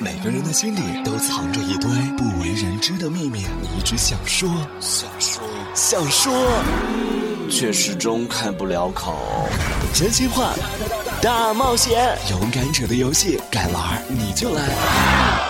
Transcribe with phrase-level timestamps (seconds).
[0.00, 4.48] 每个人的心里都藏着一堆不为人知的秘密，你一直想说，
[4.80, 6.32] 想说，想说，
[7.48, 9.16] 却始终开不了口。
[9.94, 10.52] 真心话
[11.22, 15.47] 大冒险，勇敢者的游戏，敢玩你就来。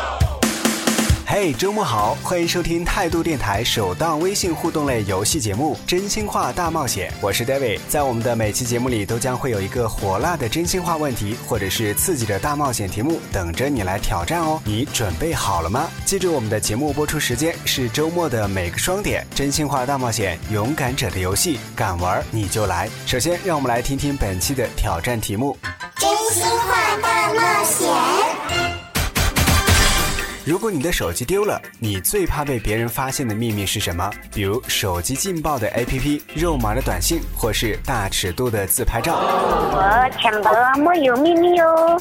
[1.41, 7.79] 嘿，周末好，欢迎收听态度电台首档微信互动类游戏节目《真心话大冒险》，我是 David。
[7.89, 14.61] 在我们的每期节目里，都将会有一个火辣的真心话问题，或者是刺激的大冒险题目，等着你来挑战哦。
[14.65, 15.89] 你准备好了吗？
[16.05, 19.25] 记住，我们的节目播出时间是周末的每个双点。
[19.33, 22.91] 真心话大冒险，勇敢者的游戏，敢玩你就来。
[23.07, 25.57] 首先，让我们来听听本期的挑战题目：
[25.99, 28.78] 真心话大冒险。
[30.49, 34.11] 如果你的手机丢了，你最怕被别人发现的秘密是什么？
[34.33, 39.15] 比如手机劲爆的 APP、肉麻的短信，或是大尺度的自拍照。
[39.15, 40.51] 我钱包
[40.83, 42.01] 没有秘密哦。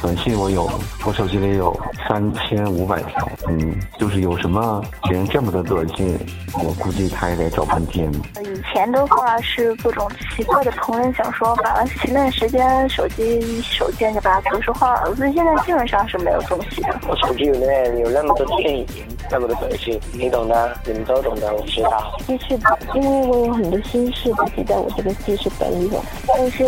[0.00, 0.70] 短信我有，
[1.04, 1.76] 我手机里有
[2.08, 3.28] 三千五百条。
[3.48, 6.16] 嗯，就是有什么别人这么多短信，
[6.52, 8.08] 我估计他也得找半天。
[8.54, 16.94] 以前的话是各种奇怪的同人小说，完了前段时间手机手贱就把它格式化了，所以现在基本上是没有东西的。
[17.08, 17.64] 我手机有。
[17.64, 18.86] 有那么多电影，
[19.30, 22.14] 那么多短信，你懂的，你们都懂的，我知道。
[22.26, 25.90] 记事本，因为我有很多心事都记在我这个记事本里，
[26.28, 26.64] 但是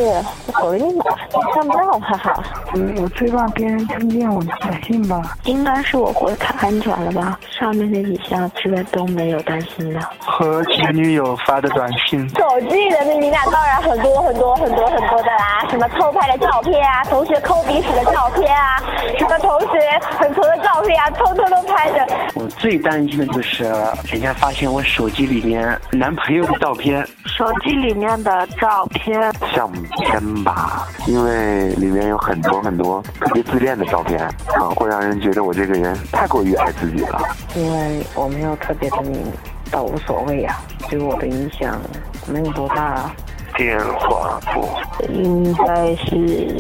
[0.59, 1.05] 手机密码
[1.53, 2.43] 看不到，哈哈。
[2.75, 5.37] 嗯，我最怕别人听见我的短信吧。
[5.45, 7.39] 应该是我回太安全了吧？
[7.51, 10.01] 上面那几项之外都没有担心的。
[10.19, 12.27] 和前女友发的短信。
[12.31, 18.81] 手机的秘密那当然很多很多很多很多的啦，什么偷拍的照片啊，同学抠鼻屎的照片啊，
[19.19, 20.73] 什么同学很丑的照。
[20.87, 22.07] 片啊，偷偷的拍的。
[22.35, 23.65] 我最担心的就是
[24.05, 27.05] 人家发现我手机里面男朋友的照片。
[27.25, 29.21] 手机里面的照片，
[29.53, 37.21] 相片吧，因为里面有很多很多特别自恋的照片啊，会让人觉得我这个人太过于爱自己了。
[37.57, 39.33] 因为我没有特别的秘密，
[39.73, 40.57] 倒无所谓呀，
[40.89, 41.81] 对我的影响
[42.27, 43.11] 没有多大。
[43.57, 44.69] 电话簿，
[45.09, 46.15] 应该是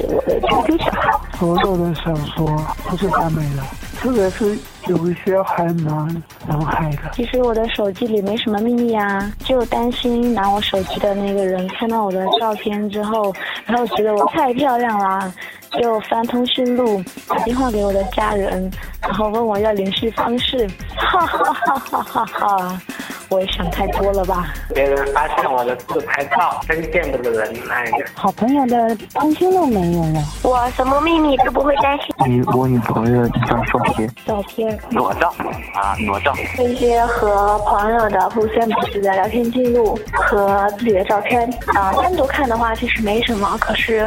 [0.08, 1.10] 我的亲戚小孩。
[1.38, 2.46] 所有的小说
[2.88, 3.62] 都是完美的。
[3.98, 7.10] 特别是有一些很难能害的。
[7.12, 13.30] 其实我的手机里没什么秘密啊，就担心拿我手机的那个人看到我的照片之后，
[13.66, 15.30] 然后觉得我太漂亮了，
[15.72, 18.70] 就翻通讯录，打电话给我的家人，
[19.02, 22.82] 然后问我要联系方式，哈哈哈哈哈哈。
[23.28, 24.54] 我也想太多了吧？
[24.74, 28.06] 别人发现我的自拍照，真见不得人爱的。
[28.14, 32.06] 好朋友的通讯录没有了，我什么秘密都不会担心。
[32.26, 35.34] 你我女朋友一张照片，照片裸照
[35.74, 36.32] 啊，裸照。
[36.58, 41.42] 一些和朋友的互相彼此的聊天记录和自己的照片
[41.74, 44.06] 啊，单独看的话其实没什么，可是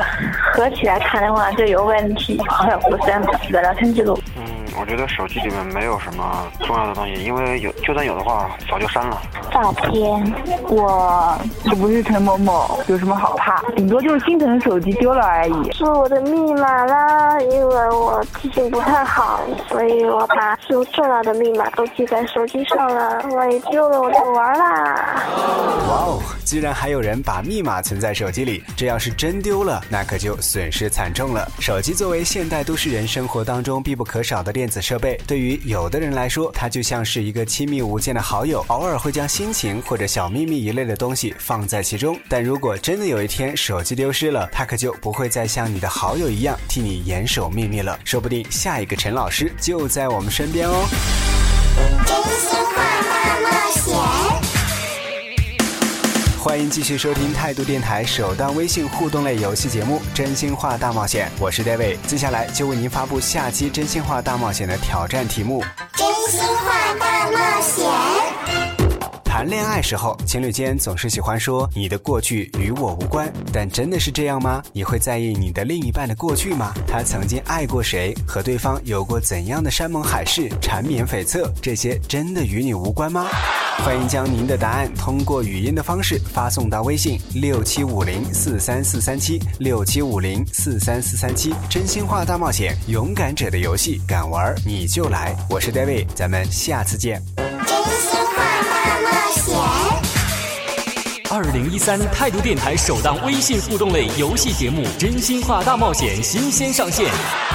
[0.53, 2.38] 合起来看的话就有问题。
[2.47, 4.18] 朋友互相彼此的聊天记录。
[4.80, 9.22] 我觉得手机里面没有什么重要的东西，因为有就算有的话，早就删了。
[9.52, 10.02] 照片，
[10.69, 11.38] 我
[11.69, 13.62] 我不是陈某某，有什么好怕？
[13.75, 15.72] 顶多就是心疼手机丢了而已。
[15.72, 25.09] 是我的密码啦，因为我记性不太好，所以我把所有重要的密码都记在手机上了，万一丢了我就完啦。
[25.90, 31.52] 哇哦，居然还有人把密码存在手机里，这要是真丢了，那可就损失惨重了。
[31.60, 34.70] 手机作为现代都市人生活当中必不可少的电。
[34.70, 42.16] 子设备对于有的人来说，它就像是一个亲密无间的好友，偶尔会将心情或者小秘密一类的东西放在其中。
[42.30, 48.00] 但如果真的有一天手机丢失了，它可就不会再像你的好友一样替你严守秘密了。
[48.06, 50.88] 说不定下一个陈老师就在我们身边哦。
[56.68, 65.64] 继续收听态度电台首档微信互动类游戏节目《真心话大冒险》，我是 David，接下来就为您发布下期真心话大冒险的挑战题目。
[65.94, 68.79] 真心话大冒险。
[69.30, 74.62] 谈恋爱时候，情侣间总是喜欢说你的过去与我无关，但真的是这样吗？
[74.74, 76.74] 你会在意你的另一半的过去吗？
[76.88, 78.12] 他曾经爱过谁？
[78.28, 81.48] 和对方有过怎样的山盟海誓、缠绵悱恻？
[81.62, 83.28] 这些真的与你无关吗？
[83.86, 91.54] 欢迎将您的答案通过语音的方式发送到微信六七五零四三四三七六七五零四三四三七。
[91.70, 95.36] 真心话大冒险，勇敢者的游戏，敢玩你就来。
[95.52, 97.22] 我是 David，咱们下次见。
[99.12, 99.54] 冒险。
[101.32, 107.06] 二零一三态度电台首档微信互动类游戏节目《真心话大冒险》新鲜上线，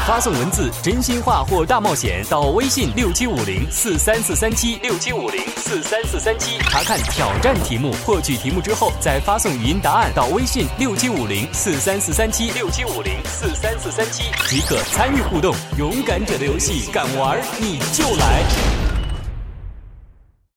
[0.07, 15.53] 发送文字“真心话”或“大冒险”到微信六七五零四三四三七六七五零四三四三七，查看挑战题目，获取题目之后再发送语音答案到微信六七五零四三四三七六七五零四三四三七即可参与互动。
[15.77, 18.84] 勇敢者的游戏，敢玩你就来。